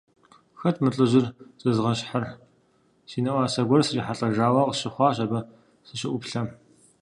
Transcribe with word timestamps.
Хэт 0.59 0.75
мы 0.81 0.89
лӀыжьыр 0.95 1.25
зэзгъэщхьыр– 1.61 2.25
си 3.09 3.19
нэӀуасэ 3.23 3.61
гуэр 3.67 3.81
срихьэлӀэжауэ 3.85 4.61
къысщыхъуащ, 4.67 5.17
абы 5.23 5.39
сыщыӀуплъэм. 5.87 6.47